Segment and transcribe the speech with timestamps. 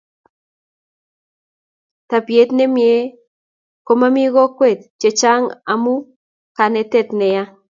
[2.09, 3.01] tapiet nemiee
[3.87, 5.95] komami kokwet chechang amu
[6.57, 7.43] kanetet neya